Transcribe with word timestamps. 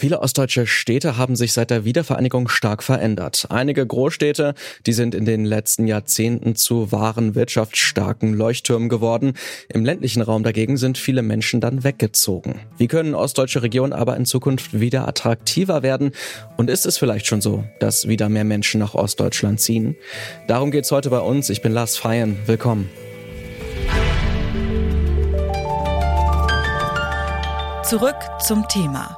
Viele 0.00 0.20
ostdeutsche 0.20 0.68
Städte 0.68 1.16
haben 1.16 1.34
sich 1.34 1.52
seit 1.52 1.70
der 1.70 1.84
Wiedervereinigung 1.84 2.46
stark 2.46 2.84
verändert. 2.84 3.46
Einige 3.48 3.84
Großstädte, 3.84 4.54
die 4.86 4.92
sind 4.92 5.12
in 5.12 5.24
den 5.24 5.44
letzten 5.44 5.88
Jahrzehnten 5.88 6.54
zu 6.54 6.92
wahren 6.92 7.34
wirtschaftsstarken 7.34 8.32
Leuchttürmen 8.32 8.88
geworden. 8.88 9.32
Im 9.68 9.84
ländlichen 9.84 10.22
Raum 10.22 10.44
dagegen 10.44 10.76
sind 10.76 10.98
viele 10.98 11.22
Menschen 11.22 11.60
dann 11.60 11.82
weggezogen. 11.82 12.60
Wie 12.76 12.86
können 12.86 13.16
ostdeutsche 13.16 13.64
Regionen 13.64 13.92
aber 13.92 14.16
in 14.16 14.24
Zukunft 14.24 14.78
wieder 14.78 15.08
attraktiver 15.08 15.82
werden? 15.82 16.12
Und 16.56 16.70
ist 16.70 16.86
es 16.86 16.96
vielleicht 16.96 17.26
schon 17.26 17.40
so, 17.40 17.64
dass 17.80 18.06
wieder 18.06 18.28
mehr 18.28 18.44
Menschen 18.44 18.78
nach 18.78 18.94
Ostdeutschland 18.94 19.60
ziehen? 19.60 19.96
Darum 20.46 20.70
geht's 20.70 20.92
heute 20.92 21.10
bei 21.10 21.18
uns. 21.18 21.50
Ich 21.50 21.60
bin 21.60 21.72
Lars 21.72 21.96
Feyen. 21.96 22.38
Willkommen. 22.46 22.88
Zurück 27.82 28.14
zum 28.38 28.68
Thema. 28.68 29.17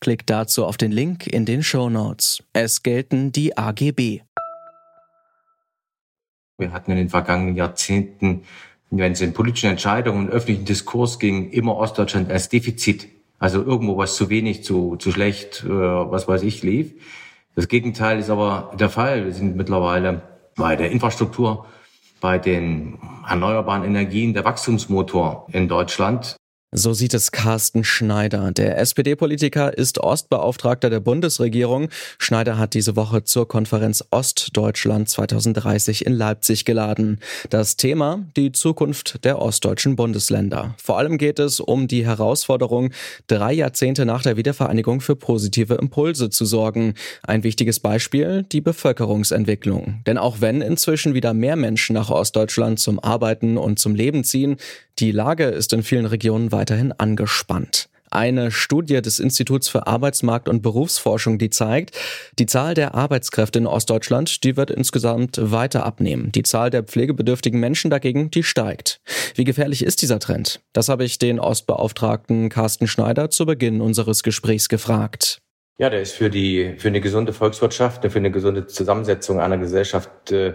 Klickt 0.00 0.30
dazu 0.30 0.64
auf 0.64 0.76
den 0.76 0.92
Link 0.92 1.26
in 1.26 1.44
den 1.44 1.62
Show 1.62 1.90
Notes. 1.90 2.42
Es 2.52 2.82
gelten 2.82 3.32
die 3.32 3.58
AGB. 3.58 4.20
Wir 6.56 6.72
hatten 6.72 6.92
in 6.92 6.96
den 6.96 7.08
vergangenen 7.08 7.56
Jahrzehnten, 7.56 8.42
wenn 8.90 9.12
es 9.12 9.20
in 9.20 9.32
politischen 9.32 9.70
Entscheidungen 9.70 10.26
und 10.26 10.32
öffentlichen 10.32 10.64
Diskurs 10.64 11.18
ging, 11.18 11.50
immer 11.50 11.76
Ostdeutschland 11.76 12.30
als 12.30 12.48
Defizit. 12.48 13.08
Also 13.38 13.62
irgendwo 13.62 13.96
was 13.96 14.16
zu 14.16 14.30
wenig, 14.30 14.64
zu, 14.64 14.96
zu 14.96 15.12
schlecht, 15.12 15.64
äh, 15.64 15.68
was 15.68 16.26
weiß 16.26 16.42
ich, 16.42 16.62
lief. 16.62 16.94
Das 17.54 17.68
Gegenteil 17.68 18.18
ist 18.18 18.30
aber 18.30 18.72
der 18.78 18.88
Fall. 18.88 19.24
Wir 19.24 19.32
sind 19.32 19.56
mittlerweile 19.56 20.22
bei 20.56 20.76
der 20.76 20.90
Infrastruktur, 20.90 21.66
bei 22.20 22.38
den 22.38 22.98
erneuerbaren 23.28 23.84
Energien 23.84 24.32
der 24.34 24.44
Wachstumsmotor 24.44 25.46
in 25.52 25.68
Deutschland. 25.68 26.37
So 26.70 26.92
sieht 26.92 27.14
es 27.14 27.32
Carsten 27.32 27.82
Schneider. 27.82 28.52
Der 28.52 28.76
SPD-Politiker 28.76 29.78
ist 29.78 30.00
Ostbeauftragter 30.00 30.90
der 30.90 31.00
Bundesregierung. 31.00 31.88
Schneider 32.18 32.58
hat 32.58 32.74
diese 32.74 32.94
Woche 32.94 33.24
zur 33.24 33.48
Konferenz 33.48 34.04
Ostdeutschland 34.10 35.08
2030 35.08 36.04
in 36.04 36.12
Leipzig 36.12 36.66
geladen. 36.66 37.20
Das 37.48 37.78
Thema 37.78 38.22
die 38.36 38.52
Zukunft 38.52 39.24
der 39.24 39.40
ostdeutschen 39.40 39.96
Bundesländer. 39.96 40.74
Vor 40.76 40.98
allem 40.98 41.16
geht 41.16 41.38
es 41.38 41.58
um 41.58 41.88
die 41.88 42.04
Herausforderung, 42.04 42.90
drei 43.28 43.54
Jahrzehnte 43.54 44.04
nach 44.04 44.20
der 44.20 44.36
Wiedervereinigung 44.36 45.00
für 45.00 45.16
positive 45.16 45.76
Impulse 45.76 46.28
zu 46.28 46.44
sorgen. 46.44 46.92
Ein 47.22 47.44
wichtiges 47.44 47.80
Beispiel 47.80 48.42
die 48.52 48.60
Bevölkerungsentwicklung. 48.60 50.02
Denn 50.06 50.18
auch 50.18 50.42
wenn 50.42 50.60
inzwischen 50.60 51.14
wieder 51.14 51.32
mehr 51.32 51.56
Menschen 51.56 51.94
nach 51.94 52.10
Ostdeutschland 52.10 52.78
zum 52.78 52.98
Arbeiten 52.98 53.56
und 53.56 53.78
zum 53.78 53.94
Leben 53.94 54.22
ziehen, 54.22 54.58
die 54.98 55.12
Lage 55.12 55.44
ist 55.44 55.72
in 55.72 55.82
vielen 55.82 56.06
Regionen 56.06 56.52
weiterhin 56.52 56.92
angespannt. 56.92 57.88
Eine 58.10 58.50
Studie 58.50 59.02
des 59.02 59.20
Instituts 59.20 59.68
für 59.68 59.86
Arbeitsmarkt 59.86 60.48
und 60.48 60.62
Berufsforschung, 60.62 61.38
die 61.38 61.50
zeigt, 61.50 61.94
die 62.38 62.46
Zahl 62.46 62.72
der 62.72 62.94
Arbeitskräfte 62.94 63.58
in 63.58 63.66
Ostdeutschland, 63.66 64.44
die 64.44 64.56
wird 64.56 64.70
insgesamt 64.70 65.38
weiter 65.40 65.84
abnehmen. 65.84 66.32
Die 66.32 66.42
Zahl 66.42 66.70
der 66.70 66.84
pflegebedürftigen 66.84 67.60
Menschen 67.60 67.90
dagegen, 67.90 68.30
die 68.30 68.42
steigt. 68.42 69.00
Wie 69.34 69.44
gefährlich 69.44 69.84
ist 69.84 70.00
dieser 70.00 70.20
Trend? 70.20 70.60
Das 70.72 70.88
habe 70.88 71.04
ich 71.04 71.18
den 71.18 71.38
Ostbeauftragten 71.38 72.48
Carsten 72.48 72.88
Schneider 72.88 73.28
zu 73.28 73.44
Beginn 73.44 73.82
unseres 73.82 74.22
Gesprächs 74.22 74.68
gefragt. 74.70 75.42
Ja, 75.80 75.90
der 75.90 76.02
ist 76.02 76.14
für 76.14 76.28
die 76.28 76.74
für 76.76 76.88
eine 76.88 77.00
gesunde 77.00 77.32
Volkswirtschaft, 77.32 78.02
für 78.10 78.18
eine 78.18 78.32
gesunde 78.32 78.66
Zusammensetzung 78.66 79.40
einer 79.40 79.58
Gesellschaft 79.58 80.32
äh, 80.32 80.54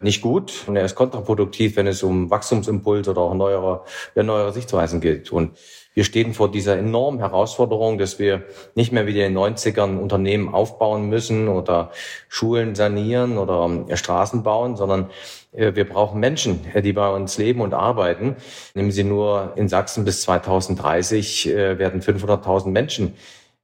nicht 0.00 0.20
gut 0.22 0.64
und 0.66 0.74
er 0.74 0.84
ist 0.84 0.96
kontraproduktiv, 0.96 1.76
wenn 1.76 1.86
es 1.86 2.02
um 2.02 2.30
Wachstumsimpuls 2.30 3.06
oder 3.06 3.20
auch 3.20 3.34
neuere, 3.34 3.84
neuere 4.16 4.52
Sichtweisen 4.52 5.00
geht. 5.00 5.30
Und 5.30 5.56
wir 5.94 6.02
stehen 6.04 6.34
vor 6.34 6.50
dieser 6.50 6.76
enormen 6.76 7.20
Herausforderung, 7.20 7.96
dass 7.96 8.18
wir 8.18 8.42
nicht 8.74 8.92
mehr 8.92 9.06
wie 9.06 9.12
in 9.12 9.34
den 9.34 9.38
90ern 9.38 9.98
Unternehmen 9.98 10.52
aufbauen 10.52 11.08
müssen 11.08 11.48
oder 11.48 11.92
Schulen 12.28 12.74
sanieren 12.74 13.38
oder 13.38 13.86
äh, 13.88 13.96
Straßen 13.96 14.42
bauen, 14.42 14.76
sondern 14.76 15.10
äh, 15.52 15.74
wir 15.74 15.88
brauchen 15.88 16.20
Menschen, 16.20 16.66
äh, 16.74 16.82
die 16.82 16.92
bei 16.92 17.08
uns 17.08 17.38
leben 17.38 17.60
und 17.60 17.72
arbeiten. 17.72 18.36
Nehmen 18.74 18.90
Sie 18.90 19.04
nur 19.04 19.52
in 19.54 19.68
Sachsen 19.68 20.04
bis 20.04 20.22
2030 20.22 21.46
werden 21.46 22.02
500.000 22.02 22.68
Menschen 22.68 23.14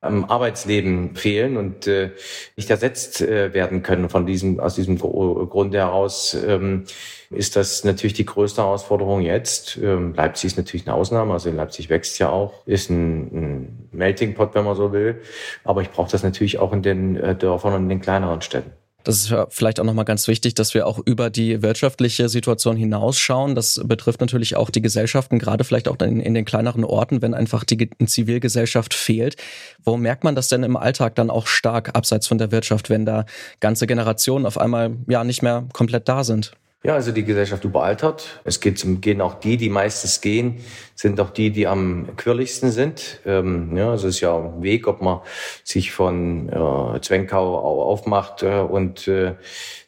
am 0.02 0.24
Arbeitsleben 0.24 1.14
fehlen 1.14 1.56
und 1.56 1.86
äh, 1.86 2.10
nicht 2.56 2.68
ersetzt 2.68 3.22
äh, 3.22 3.54
werden 3.54 3.82
können. 3.84 4.10
Von 4.10 4.26
diesem, 4.26 4.58
aus 4.58 4.74
diesem 4.74 4.98
Grunde 4.98 5.78
heraus 5.78 6.36
ähm, 6.46 6.84
ist 7.30 7.54
das 7.54 7.84
natürlich 7.84 8.14
die 8.14 8.26
größte 8.26 8.62
Herausforderung 8.62 9.20
jetzt. 9.20 9.78
Ähm, 9.80 10.12
Leipzig 10.14 10.48
ist 10.48 10.56
natürlich 10.56 10.86
eine 10.88 10.96
Ausnahme, 10.96 11.32
also 11.32 11.50
Leipzig 11.50 11.88
wächst 11.88 12.18
ja 12.18 12.30
auch, 12.30 12.66
ist 12.66 12.90
ein, 12.90 13.20
ein 13.32 13.88
Melting 13.92 14.34
Pot, 14.34 14.54
wenn 14.54 14.64
man 14.64 14.74
so 14.74 14.92
will. 14.92 15.22
Aber 15.62 15.82
ich 15.82 15.90
brauche 15.90 16.10
das 16.10 16.24
natürlich 16.24 16.58
auch 16.58 16.72
in 16.72 16.82
den 16.82 17.16
äh, 17.16 17.36
Dörfern 17.36 17.74
und 17.74 17.82
in 17.84 17.88
den 17.88 18.00
kleineren 18.00 18.42
Städten. 18.42 18.72
Das 19.04 19.16
ist 19.16 19.34
vielleicht 19.48 19.80
auch 19.80 19.84
nochmal 19.84 20.04
ganz 20.04 20.28
wichtig, 20.28 20.54
dass 20.54 20.74
wir 20.74 20.86
auch 20.86 21.00
über 21.04 21.30
die 21.30 21.62
wirtschaftliche 21.62 22.28
Situation 22.28 22.76
hinausschauen. 22.76 23.54
Das 23.54 23.80
betrifft 23.84 24.20
natürlich 24.20 24.56
auch 24.56 24.70
die 24.70 24.82
Gesellschaften, 24.82 25.38
gerade 25.38 25.64
vielleicht 25.64 25.88
auch 25.88 25.98
in, 26.00 26.20
in 26.20 26.34
den 26.34 26.44
kleineren 26.44 26.84
Orten, 26.84 27.22
wenn 27.22 27.34
einfach 27.34 27.64
die 27.64 27.90
Zivilgesellschaft 28.06 28.94
fehlt. 28.94 29.36
Wo 29.84 29.96
merkt 29.96 30.24
man 30.24 30.34
das 30.34 30.48
denn 30.48 30.62
im 30.62 30.76
Alltag 30.76 31.16
dann 31.16 31.30
auch 31.30 31.46
stark 31.46 31.96
abseits 31.96 32.28
von 32.28 32.38
der 32.38 32.52
Wirtschaft, 32.52 32.90
wenn 32.90 33.04
da 33.04 33.26
ganze 33.60 33.86
Generationen 33.86 34.46
auf 34.46 34.58
einmal 34.58 34.96
ja 35.08 35.24
nicht 35.24 35.42
mehr 35.42 35.64
komplett 35.72 36.08
da 36.08 36.22
sind? 36.22 36.52
Ja, 36.84 36.94
also 36.94 37.12
die 37.12 37.24
Gesellschaft 37.24 37.62
überaltert. 37.62 38.40
Es 38.42 38.58
geht 38.58 38.76
zum, 38.76 39.00
gehen 39.00 39.20
auch 39.20 39.34
die, 39.34 39.56
die 39.56 39.68
meistens 39.68 40.20
gehen, 40.20 40.56
sind 40.96 41.20
auch 41.20 41.30
die, 41.30 41.50
die 41.50 41.68
am 41.68 42.16
quirligsten 42.16 42.72
sind. 42.72 43.20
Ähm, 43.24 43.76
ja, 43.76 43.92
also 43.92 44.08
es 44.08 44.16
ist 44.16 44.20
ja 44.20 44.36
ein 44.36 44.64
Weg, 44.64 44.88
ob 44.88 45.00
man 45.00 45.20
sich 45.62 45.92
von 45.92 46.48
äh, 46.48 47.00
Zwenkau 47.00 47.56
aufmacht 47.56 48.42
äh, 48.42 48.58
und 48.58 49.06
äh, 49.06 49.36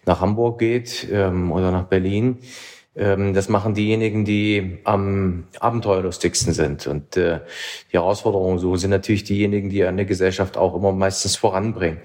nach 0.07 0.21
Hamburg 0.21 0.61
geht 0.61 1.09
ähm, 1.11 1.51
oder 1.51 1.73
nach 1.73 1.87
Berlin. 1.87 2.39
Ähm, 2.95 3.35
das 3.35 3.49
machen 3.49 3.75
diejenigen, 3.75 4.25
die 4.25 4.79
am 4.85 5.49
abenteuerlustigsten 5.59 6.53
sind. 6.53 6.87
Und 6.87 7.17
äh, 7.17 7.41
die 7.91 7.97
Herausforderungen 7.97 8.61
so 8.61 8.77
sind 8.77 8.91
natürlich 8.91 9.25
diejenigen, 9.25 9.69
die 9.69 9.85
eine 9.85 10.07
Gesellschaft 10.07 10.57
auch 10.57 10.77
immer 10.77 10.93
meistens 10.93 11.35
voranbringen. 11.35 11.99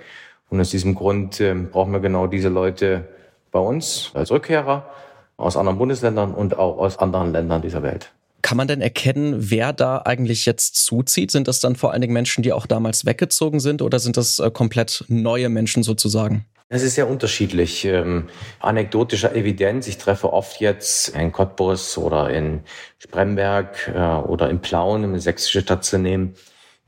Und 0.50 0.60
aus 0.60 0.72
diesem 0.72 0.96
Grund 0.96 1.40
äh, 1.40 1.54
brauchen 1.54 1.94
wir 1.94 2.00
genau 2.00 2.26
diese 2.26 2.50
Leute, 2.50 3.08
bei 3.52 3.60
uns 3.60 4.12
als 4.14 4.32
Rückkehrer 4.32 4.90
aus 5.38 5.58
anderen 5.58 5.78
Bundesländern 5.78 6.34
und 6.34 6.58
auch 6.58 6.78
aus 6.78 7.00
anderen 7.00 7.32
Ländern 7.32 7.62
dieser 7.62 7.84
Welt. 7.84 8.12
Kann 8.42 8.58
man 8.58 8.68
denn 8.68 8.82
erkennen, 8.82 9.36
wer 9.52 9.74
da 9.74 10.02
eigentlich 10.06 10.46
jetzt 10.46 10.76
zuzieht? 10.76 11.32
Sind 11.32 11.48
das 11.48 11.60
dann 11.60 11.76
vor 11.76 11.92
allen 11.92 12.02
Dingen 12.02 12.14
Menschen, 12.14 12.42
die 12.42 12.54
auch 12.54 12.66
damals 12.66 13.06
weggezogen 13.06 13.60
sind 13.60 13.82
oder 13.82 14.00
sind 14.00 14.16
das 14.16 14.40
äh, 14.40 14.50
komplett 14.50 15.04
neue 15.08 15.50
Menschen 15.50 15.84
sozusagen? 15.84 16.46
Es 16.70 16.84
ist 16.84 16.96
sehr 16.96 17.10
unterschiedlich. 17.10 17.84
Ähm, 17.86 18.30
anekdotischer 18.60 19.36
Evidenz. 19.36 19.88
Ich 19.88 19.98
treffe 19.98 20.32
oft 20.32 20.62
jetzt 20.62 21.10
in 21.10 21.32
Cottbus 21.32 21.98
oder 21.98 22.30
in 22.30 22.62
Spremberg 23.00 23.92
äh, 23.94 24.00
oder 24.00 24.50
in 24.50 24.60
Plauen, 24.60 25.04
um 25.04 25.10
eine 25.10 25.20
sächsische 25.20 25.62
Stadt 25.62 25.84
zu 25.84 25.98
nehmen, 25.98 26.36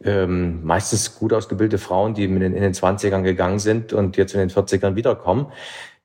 ähm, 0.03 0.63
meistens 0.63 1.17
gut 1.17 1.33
ausgebildete 1.33 1.77
Frauen, 1.77 2.13
die 2.13 2.25
in 2.25 2.39
den, 2.39 2.53
in 2.53 2.61
den 2.61 2.73
20ern 2.73 3.21
gegangen 3.21 3.59
sind 3.59 3.93
und 3.93 4.17
jetzt 4.17 4.33
in 4.33 4.39
den 4.39 4.49
40ern 4.49 4.95
wiederkommen 4.95 5.47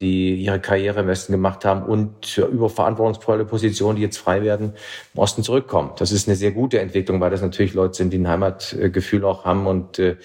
die 0.00 0.34
ihre 0.34 0.60
Karriere 0.60 1.00
im 1.00 1.06
Westen 1.06 1.32
gemacht 1.32 1.64
haben 1.64 1.82
und 1.82 2.36
über 2.36 2.68
verantwortungsvolle 2.68 3.46
Positionen, 3.46 3.96
die 3.96 4.02
jetzt 4.02 4.18
frei 4.18 4.42
werden, 4.42 4.74
im 5.14 5.20
Osten 5.20 5.42
zurückkommen. 5.42 5.92
Das 5.96 6.12
ist 6.12 6.28
eine 6.28 6.36
sehr 6.36 6.50
gute 6.50 6.80
Entwicklung, 6.80 7.20
weil 7.20 7.30
das 7.30 7.40
natürlich 7.40 7.72
Leute 7.72 7.94
sind, 7.94 8.12
die 8.12 8.18
ein 8.18 8.28
Heimatgefühl 8.28 9.24
auch 9.24 9.44
haben 9.44 9.66
und 9.66 9.98
äh, 9.98 10.16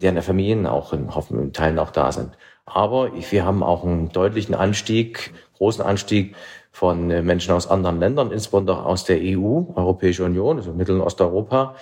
deren 0.00 0.20
Familien 0.22 0.66
auch 0.66 0.92
in, 0.92 1.08
in 1.30 1.52
Teilen 1.52 1.78
auch 1.78 1.90
da 1.90 2.12
sind. 2.12 2.30
Aber 2.66 3.10
wir 3.30 3.44
haben 3.44 3.62
auch 3.62 3.84
einen 3.84 4.10
deutlichen 4.10 4.54
Anstieg, 4.54 5.32
großen 5.56 5.84
Anstieg 5.84 6.36
von 6.70 7.10
äh, 7.10 7.22
Menschen 7.22 7.52
aus 7.52 7.66
anderen 7.66 7.98
Ländern, 7.98 8.30
insbesondere 8.30 8.84
aus 8.84 9.04
der 9.04 9.18
EU, 9.20 9.62
Europäische 9.74 10.24
Union, 10.24 10.58
also 10.58 10.72
Mittel- 10.72 10.96
und 10.96 11.02
Osteuropa, 11.02 11.74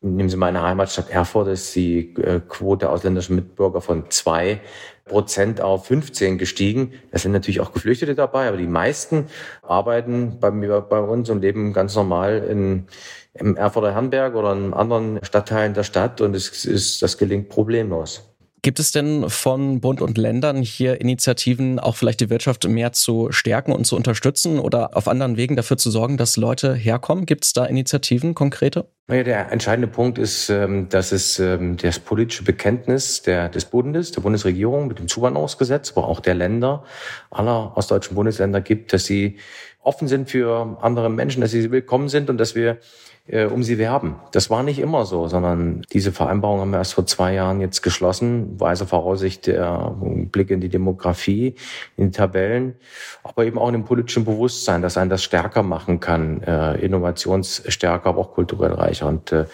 Nehmen 0.00 0.28
Sie 0.28 0.36
meine 0.36 0.62
Heimatstadt 0.62 1.10
Erfurt, 1.10 1.48
ist 1.48 1.74
die 1.74 2.14
äh, 2.14 2.40
Quote 2.46 2.88
ausländischer 2.88 3.32
Mitbürger 3.32 3.80
von 3.80 4.04
zwei 4.10 4.60
Prozent 5.04 5.60
auf 5.60 5.86
15 5.86 6.38
gestiegen. 6.38 6.92
Da 7.10 7.18
sind 7.18 7.32
natürlich 7.32 7.58
auch 7.60 7.72
Geflüchtete 7.72 8.14
dabei, 8.14 8.46
aber 8.46 8.58
die 8.58 8.68
meisten 8.68 9.26
arbeiten 9.62 10.38
bei, 10.38 10.50
bei 10.50 11.00
uns 11.00 11.30
und 11.30 11.40
leben 11.40 11.72
ganz 11.72 11.96
normal 11.96 12.46
in, 12.48 12.86
im 13.34 13.56
Erfurter 13.56 13.92
Herrenberg 13.92 14.36
oder 14.36 14.52
in 14.52 14.72
anderen 14.72 15.18
Stadtteilen 15.22 15.74
der 15.74 15.82
Stadt 15.82 16.20
und 16.20 16.36
es 16.36 16.64
ist, 16.64 17.02
das 17.02 17.18
gelingt 17.18 17.48
problemlos. 17.48 18.22
Gibt 18.62 18.78
es 18.78 18.92
denn 18.92 19.28
von 19.30 19.80
Bund 19.80 20.00
und 20.00 20.16
Ländern 20.16 20.62
hier 20.62 21.00
Initiativen, 21.00 21.80
auch 21.80 21.96
vielleicht 21.96 22.20
die 22.20 22.30
Wirtschaft 22.30 22.68
mehr 22.68 22.92
zu 22.92 23.32
stärken 23.32 23.72
und 23.72 23.84
zu 23.84 23.96
unterstützen 23.96 24.60
oder 24.60 24.96
auf 24.96 25.08
anderen 25.08 25.36
Wegen 25.36 25.56
dafür 25.56 25.76
zu 25.76 25.90
sorgen, 25.90 26.16
dass 26.16 26.36
Leute 26.36 26.74
herkommen? 26.74 27.26
Gibt 27.26 27.44
es 27.44 27.52
da 27.52 27.64
Initiativen, 27.64 28.34
konkrete? 28.34 28.86
Naja, 29.10 29.22
der 29.22 29.52
entscheidende 29.52 29.88
Punkt 29.88 30.18
ist, 30.18 30.50
ähm, 30.50 30.90
dass 30.90 31.12
es 31.12 31.38
ähm, 31.38 31.78
das 31.78 31.98
politische 31.98 32.44
Bekenntnis 32.44 33.22
der, 33.22 33.48
des 33.48 33.64
Bundes, 33.64 34.12
der 34.12 34.20
Bundesregierung 34.20 34.86
mit 34.86 34.98
dem 34.98 35.08
Zuwanderungsgesetz, 35.08 35.92
aber 35.96 36.06
auch 36.06 36.20
der 36.20 36.34
Länder, 36.34 36.84
aller 37.30 37.74
ostdeutschen 37.74 38.14
Bundesländer 38.14 38.60
gibt, 38.60 38.92
dass 38.92 39.06
sie 39.06 39.38
offen 39.82 40.08
sind 40.08 40.28
für 40.28 40.76
andere 40.82 41.08
Menschen, 41.08 41.40
dass 41.40 41.52
sie 41.52 41.70
willkommen 41.70 42.10
sind 42.10 42.28
und 42.28 42.36
dass 42.36 42.54
wir 42.54 42.80
äh, 43.28 43.44
um 43.44 43.62
sie 43.62 43.78
werben. 43.78 44.16
Das 44.32 44.50
war 44.50 44.62
nicht 44.62 44.78
immer 44.78 45.04
so, 45.04 45.28
sondern 45.28 45.82
diese 45.92 46.12
Vereinbarung 46.12 46.60
haben 46.60 46.70
wir 46.70 46.78
erst 46.78 46.94
vor 46.94 47.06
zwei 47.06 47.34
Jahren 47.34 47.60
jetzt 47.60 47.82
geschlossen. 47.82 48.58
Weise 48.58 48.86
Voraussicht 48.86 49.46
der 49.46 49.94
Blick 50.32 50.50
in 50.50 50.60
die 50.60 50.68
Demografie, 50.68 51.54
in 51.96 52.06
die 52.06 52.16
Tabellen, 52.16 52.74
aber 53.22 53.44
eben 53.44 53.58
auch 53.58 53.68
in 53.68 53.74
dem 53.74 53.84
politischen 53.84 54.24
Bewusstsein, 54.24 54.82
dass 54.82 54.96
einen 54.96 55.10
das 55.10 55.22
stärker 55.22 55.62
machen 55.62 56.00
kann, 56.00 56.42
äh, 56.42 56.76
innovationsstärker, 56.76 58.08
aber 58.08 58.20
auch 58.20 58.32
kulturell 58.32 58.72
reicher. 58.98 59.06
Und 59.06 59.32
äh, 59.32 59.46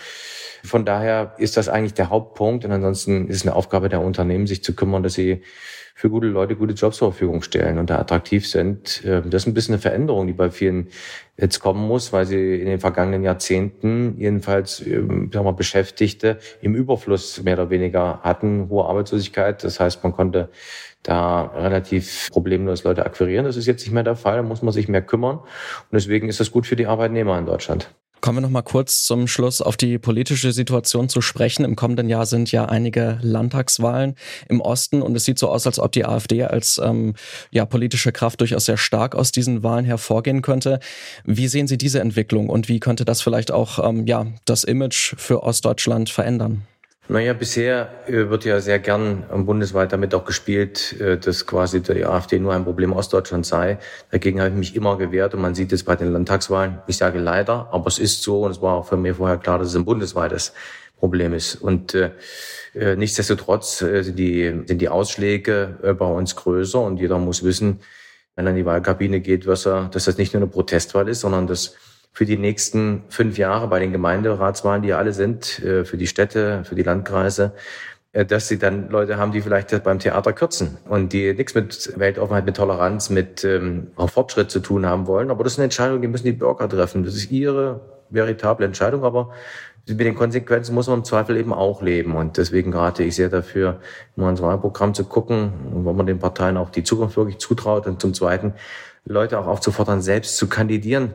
von 0.65 0.85
daher 0.85 1.35
ist 1.39 1.57
das 1.57 1.69
eigentlich 1.69 1.95
der 1.95 2.11
Hauptpunkt. 2.11 2.65
Und 2.65 2.73
ansonsten 2.73 3.29
ist 3.29 3.37
es 3.37 3.43
eine 3.43 3.55
Aufgabe 3.55 3.89
der 3.89 4.01
Unternehmen, 4.01 4.47
sich 4.47 4.63
zu 4.65 4.75
kümmern, 4.75 5.03
dass 5.03 5.15
sie 5.15 5.43
für 5.97 6.11
gute 6.11 6.27
Leute 6.27 6.57
gute 6.57 6.75
Jobs 6.75 6.97
zur 6.97 7.13
Verfügung 7.13 7.43
stellen 7.43 7.79
und 7.79 7.89
da 7.89 8.01
attraktiv 8.01 8.49
sind. 8.49 9.03
Ähm, 9.05 9.31
das 9.31 9.43
ist 9.43 9.47
ein 9.47 9.55
bisschen 9.55 9.75
eine 9.75 9.81
Veränderung, 9.81 10.27
die 10.27 10.33
bei 10.33 10.51
vielen 10.51 10.89
jetzt 11.37 11.61
kommen 11.61 11.87
muss, 11.87 12.13
weil 12.13 12.27
sie 12.27 12.57
in 12.57 12.67
den 12.67 12.81
vergangenen 12.81 13.23
Jahrzehnten 13.23 14.17
jedenfalls 14.19 14.85
ähm, 14.85 15.31
sagen 15.33 15.47
wir, 15.47 15.53
Beschäftigte 15.53 16.39
im 16.63 16.75
Überfluss 16.75 17.43
mehr 17.45 17.55
oder 17.55 17.71
weniger 17.71 18.21
hatten, 18.23 18.69
hohe 18.71 18.87
Arbeitslosigkeit. 18.87 19.63
Das 19.63 19.79
heißt, 19.79 20.03
man 20.03 20.13
konnte 20.13 20.49
da 21.05 21.43
relativ 21.43 22.31
problemlos 22.33 22.83
Leute 22.83 23.07
akquirieren. 23.07 23.45
Das 23.45 23.57
ist 23.57 23.67
jetzt 23.67 23.83
nicht 23.83 23.93
mehr 23.93 24.03
der 24.03 24.17
Fall, 24.17 24.39
da 24.39 24.43
muss 24.43 24.63
man 24.63 24.73
sich 24.73 24.89
mehr 24.89 25.03
kümmern. 25.03 25.39
Und 25.39 25.93
deswegen 25.93 26.29
ist 26.29 26.41
das 26.41 26.51
gut 26.51 26.67
für 26.67 26.77
die 26.77 26.87
Arbeitnehmer 26.87 27.39
in 27.39 27.47
Deutschland. 27.47 27.95
Kommen 28.25 28.39
wir 28.39 28.41
noch 28.41 28.49
mal 28.49 28.63
kurz 28.63 29.05
zum 29.05 29.29
Schluss 29.29 29.61
auf 29.61 29.77
die 29.77 29.99
politische 29.99 30.53
Situation 30.53 31.11
zu 31.11 31.21
sprechen. 31.21 31.63
Im 31.63 31.77
kommenden 31.77 32.09
Jahr 32.09 32.25
sind 32.25 32.51
ja 32.51 32.65
einige 32.65 33.19
Landtagswahlen 33.21 34.15
im 34.49 34.63
Osten 34.63 35.03
und 35.03 35.15
es 35.15 35.27
sieht 35.27 35.39
so 35.39 35.51
aus, 35.51 35.67
als 35.67 35.79
ob 35.79 35.93
die 35.93 36.07
AfD 36.07 36.43
als 36.43 36.81
ähm, 36.83 37.17
ja, 37.51 37.67
politische 37.67 38.13
Kraft 38.13 38.41
durchaus 38.41 38.65
sehr 38.65 38.79
stark 38.79 39.15
aus 39.15 39.31
diesen 39.31 39.63
Wahlen 39.63 39.85
hervorgehen 39.85 40.41
könnte. 40.41 40.81
Wie 41.27 41.49
sehen 41.49 41.67
Sie 41.67 41.77
diese 41.77 42.01
Entwicklung 42.01 42.49
und 42.49 42.71
wie 42.71 42.81
könnte 42.81 43.05
das 43.05 43.21
vielleicht 43.21 43.51
auch 43.51 43.87
ähm, 43.87 44.07
ja, 44.07 44.27
das 44.47 44.65
Image 44.65 45.17
für 45.19 45.43
Ostdeutschland 45.43 46.09
verändern? 46.09 46.63
Naja, 47.07 47.35
bisher 47.35 47.91
äh, 48.07 48.31
wird 48.31 48.47
ja 48.47 48.61
sehr 48.61 48.79
gern 48.79 49.25
bundesweit 49.45 49.93
damit 49.93 50.15
auch 50.15 50.25
gespielt, 50.25 50.99
äh, 51.01 51.19
dass 51.19 51.47
quasi 51.47 51.83
die 51.83 52.07
AfD 52.07 52.39
nur 52.39 52.55
ein 52.55 52.65
Problem 52.65 52.95
Ostdeutschland 52.95 53.45
sei. 53.45 53.79
Dagegen 54.11 54.41
habe 54.41 54.51
ich 54.51 54.57
mich 54.57 54.75
immer 54.75 54.97
gewehrt 54.97 55.35
und 55.35 55.43
man 55.43 55.55
sieht 55.55 55.73
es 55.75 55.83
bei 55.83 55.97
den 55.97 56.13
Landtagswahlen. 56.13 56.79
Ich 56.87 56.97
sage 56.97 57.19
leider, 57.19 57.69
aber 57.73 57.89
es 57.89 57.99
ist 57.99 58.23
so 58.23 58.45
und 58.45 58.53
es 58.53 58.63
war 58.63 58.77
auch 58.77 58.89
für 58.89 58.97
mich 58.97 59.17
vorher 59.17 59.37
klar, 59.37 59.59
dass 59.59 59.69
es 59.69 59.77
ein 59.77 59.85
bundesweites 59.85 60.55
Problem 60.99 61.35
ist. 61.35 61.57
Und 61.57 61.93
äh, 61.93 62.13
äh 62.75 62.97
nichtsdestotrotz 62.97 63.79
sind, 63.79 64.19
die, 64.19 64.63
sind 64.67 64.81
die 64.81 64.89
Ausschläge 64.89 65.97
bei 65.99 66.07
uns 66.07 66.37
größer 66.37 66.81
und 66.81 66.97
jeder 66.97 67.19
muss 67.19 67.45
wissen, 67.45 67.81
wenn 68.35 68.47
er 68.47 68.51
in 68.51 68.57
die 68.57 68.65
Wahlkabine 68.65 69.21
geht, 69.21 69.47
was 69.47 69.67
er, 69.67 69.91
dass 69.93 70.07
das 70.07 70.17
nicht 70.17 70.33
nur 70.33 70.43
eine 70.43 70.51
Protestwahl 70.51 71.09
ist, 71.09 71.21
sondern 71.21 71.47
dass 71.47 71.77
für 72.15 72.25
die 72.25 72.39
nächsten 72.39 73.03
fünf 73.09 73.37
Jahre 73.39 73.67
bei 73.67 73.81
den 73.81 73.93
Gemeinderatswahlen, 73.93 74.83
die 74.83 74.89
ja 74.89 74.99
alle 74.99 75.13
sind, 75.13 75.59
äh, 75.63 75.85
für 75.85 75.97
die 75.97 76.07
Städte, 76.07 76.63
für 76.65 76.77
die 76.77 76.85
Landkreise, 76.85 77.53
äh, 78.13 78.25
dass 78.25 78.47
sie 78.47 78.59
dann 78.59 78.89
Leute 78.89 79.19
haben, 79.19 79.33
die 79.33 79.43
vielleicht 79.43 79.83
beim 79.83 79.99
Theater 79.99 80.33
kürzen 80.33 80.79
und 80.89 81.13
die 81.13 81.35
nichts 81.35 81.57
mit 81.57 81.93
Weltoffenheit, 81.99 82.47
mit 82.47 82.57
Toleranz, 82.57 83.11
mit 83.11 83.43
ähm, 83.45 83.89
auch 83.97 84.11
Fortschritt 84.11 84.51
zu 84.51 84.61
tun 84.61 84.87
haben 84.87 85.09
wollen. 85.09 85.33
Aber 85.33 85.43
das 85.43 85.55
ist 85.55 85.59
eine 85.59 85.65
Entscheidung, 85.65 86.01
die 86.01 86.09
müssen 86.09 86.25
die 86.25 86.33
Bürger 86.33 86.69
treffen. 86.69 87.03
Das 87.03 87.17
ist 87.17 87.33
ihre 87.33 87.81
veritable 88.15 88.67
Entscheidung, 88.67 89.05
aber 89.05 89.31
mit 89.87 90.01
den 90.01 90.15
Konsequenzen 90.15 90.75
muss 90.75 90.87
man 90.87 90.99
im 91.01 91.05
Zweifel 91.05 91.37
eben 91.37 91.53
auch 91.53 91.83
leben. 91.83 92.17
Und 92.17 92.39
deswegen 92.39 92.73
rate 92.73 93.03
ich 93.03 93.17
sehr 93.17 93.29
dafür, 93.29 93.81
nur 94.17 94.31
ins 94.31 94.41
Wahlprogramm 94.41 94.95
zu 94.95 95.05
gucken, 95.05 95.53
wo 95.73 95.93
man 95.93 96.07
den 96.07 96.19
Parteien 96.19 96.57
auch 96.57 96.71
die 96.71 96.85
Zukunft 96.85 97.17
wirklich 97.17 97.39
zutraut. 97.39 97.87
Und 97.87 98.01
zum 98.01 98.15
Zweiten 98.15 98.55
Leute 99.07 99.39
auch 99.39 99.47
aufzufordern, 99.47 100.01
selbst 100.01 100.39
zu 100.39 100.49
kandidieren, 100.49 101.13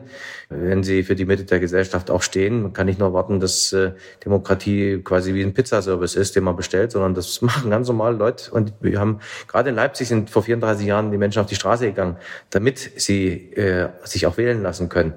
wenn 0.48 0.84
sie 0.84 1.02
für 1.02 1.16
die 1.16 1.24
Mitte 1.24 1.44
der 1.44 1.58
Gesellschaft 1.58 2.08
auch 2.08 2.22
stehen. 2.22 2.62
Man 2.62 2.72
kann 2.72 2.86
nicht 2.86 3.00
nur 3.00 3.12
warten, 3.12 3.40
dass 3.40 3.72
äh, 3.72 3.92
Demokratie 4.24 5.00
quasi 5.02 5.34
wie 5.34 5.42
ein 5.42 5.54
Pizzaservice 5.54 6.14
ist, 6.14 6.36
den 6.36 6.44
man 6.44 6.54
bestellt, 6.54 6.92
sondern 6.92 7.14
das 7.14 7.42
machen 7.42 7.70
ganz 7.70 7.88
normale 7.88 8.16
Leute. 8.16 8.52
Und 8.52 8.74
wir 8.80 9.00
haben 9.00 9.18
gerade 9.48 9.70
in 9.70 9.74
Leipzig 9.74 10.06
sind 10.06 10.30
vor 10.30 10.44
34 10.44 10.86
Jahren 10.86 11.10
die 11.10 11.18
Menschen 11.18 11.40
auf 11.40 11.46
die 11.46 11.56
Straße 11.56 11.86
gegangen, 11.86 12.16
damit 12.50 12.78
sie 12.78 13.52
äh, 13.54 13.88
sich 14.04 14.26
auch 14.26 14.36
wählen 14.36 14.62
lassen 14.62 14.88
können. 14.88 15.14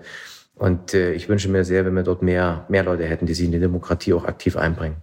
Und 0.56 0.94
äh, 0.94 1.14
ich 1.14 1.30
wünsche 1.30 1.50
mir 1.50 1.64
sehr, 1.64 1.86
wenn 1.86 1.96
wir 1.96 2.04
dort 2.04 2.22
mehr, 2.22 2.66
mehr 2.70 2.84
Leute 2.84 3.06
hätten, 3.06 3.26
die 3.26 3.34
sich 3.34 3.46
in 3.46 3.52
die 3.52 3.60
Demokratie 3.60 4.14
auch 4.14 4.26
aktiv 4.26 4.56
einbringen. 4.56 4.98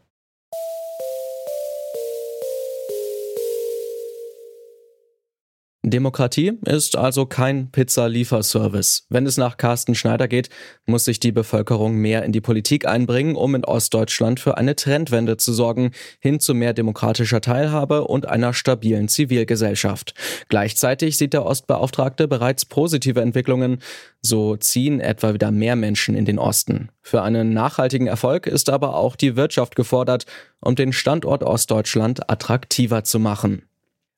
Demokratie 5.91 6.53
ist 6.65 6.97
also 6.97 7.27
kein 7.27 7.71
Pizza-Lieferservice. 7.71 9.07
Wenn 9.09 9.27
es 9.27 9.37
nach 9.37 9.57
Carsten 9.57 9.95
Schneider 9.95 10.29
geht, 10.29 10.49
muss 10.87 11.05
sich 11.05 11.21
die 11.21 11.33
Bevölkerung 11.33 11.97
mehr 11.97 12.25
in 12.25 12.33
die 12.33 12.41
Politik 12.41 12.87
einbringen, 12.87 13.37
um 13.37 13.55
in 13.55 13.65
Ostdeutschland 13.65 14.41
für 14.41 14.57
eine 14.57 14.77
Trendwende 14.77 15.37
zu 15.37 15.53
sorgen, 15.53 15.93
hin 16.21 16.41
zu 16.41 16.55
mehr 16.55 16.73
demokratischer 16.73 17.41
Teilhabe 17.41 18.05
und 18.05 18.27
einer 18.27 18.53
stabilen 18.53 19.09
Zivilgesellschaft. 19.09 20.15
Gleichzeitig 20.49 21.17
sieht 21.17 21.33
der 21.33 21.47
Ostbeauftragte 21.47 22.29
bereits 22.29 22.65
positive 22.65 23.21
Entwicklungen. 23.21 23.79
So 24.23 24.57
ziehen 24.57 25.01
etwa 25.01 25.35
wieder 25.35 25.51
mehr 25.51 25.77
Menschen 25.77 26.15
in 26.15 26.25
den 26.25 26.39
Osten. 26.39 26.91
Für 27.03 27.23
einen 27.23 27.53
nachhaltigen 27.53 28.07
Erfolg 28.07 28.47
ist 28.47 28.71
aber 28.71 28.97
auch 28.97 29.17
die 29.17 29.37
Wirtschaft 29.37 29.77
gefordert, 29.77 30.27
um 30.61 30.75
den 30.75 30.93
Standort 30.93 31.43
Ostdeutschland 31.43 32.29
attraktiver 32.31 33.05
zu 33.05 33.19
machen. 33.19 33.63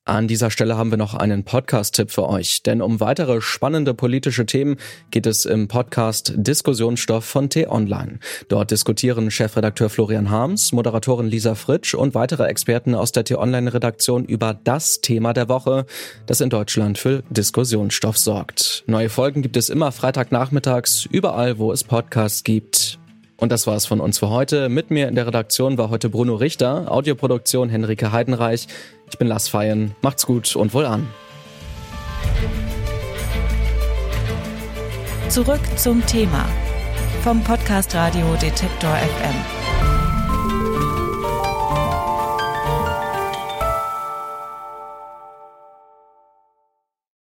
An 0.05 0.27
dieser 0.27 0.51
Stelle 0.51 0.75
haben 0.75 0.91
wir 0.91 0.97
noch 0.97 1.13
einen 1.13 1.45
Podcast-Tipp 1.45 2.11
für 2.11 2.27
euch, 2.27 2.61
denn 2.61 2.81
um 2.81 2.99
weitere 2.99 3.39
spannende 3.39 3.93
politische 3.93 4.45
Themen 4.45 4.75
geht 5.11 5.25
es 5.25 5.45
im 5.45 5.69
Podcast 5.69 6.33
Diskussionsstoff 6.35 7.23
von 7.23 7.49
T-Online. 7.49 8.19
Dort 8.49 8.71
diskutieren 8.71 9.31
Chefredakteur 9.31 9.89
Florian 9.89 10.29
Harms, 10.29 10.73
Moderatorin 10.73 11.27
Lisa 11.27 11.55
Fritsch 11.55 11.93
und 11.93 12.15
weitere 12.15 12.47
Experten 12.47 12.95
aus 12.95 13.13
der 13.13 13.23
T-Online-Redaktion 13.23 14.25
über 14.25 14.59
das 14.61 14.99
Thema 14.99 15.31
der 15.31 15.47
Woche, 15.47 15.85
das 16.25 16.41
in 16.41 16.49
Deutschland 16.49 16.97
für 16.97 17.23
Diskussionsstoff 17.29 18.17
sorgt. 18.17 18.83
Neue 18.87 19.07
Folgen 19.07 19.41
gibt 19.41 19.55
es 19.55 19.69
immer 19.69 19.93
Freitagnachmittags, 19.93 21.05
überall, 21.05 21.59
wo 21.59 21.71
es 21.71 21.85
Podcasts 21.85 22.43
gibt. 22.43 22.99
Und 23.37 23.51
das 23.51 23.67
war's 23.67 23.85
von 23.85 23.99
uns 23.99 24.19
für 24.19 24.29
heute. 24.29 24.69
Mit 24.69 24.91
mir 24.91 25.07
in 25.07 25.15
der 25.15 25.27
Redaktion 25.27 25.77
war 25.77 25.89
heute 25.89 26.09
Bruno 26.09 26.35
Richter, 26.35 26.91
Audioproduktion 26.91 27.69
Henrike 27.69 28.11
Heidenreich. 28.11 28.67
Ich 29.09 29.17
bin 29.17 29.27
Lars 29.27 29.47
Feyen. 29.47 29.95
Macht's 30.01 30.25
gut 30.25 30.55
und 30.55 30.73
wohl 30.73 30.85
an. 30.85 31.07
Zurück 35.29 35.61
zum 35.77 36.05
Thema 36.05 36.45
vom 37.23 37.43
Podcast 37.43 37.95
Radio 37.95 38.35
Detektor 38.35 38.95
FM. 38.95 39.62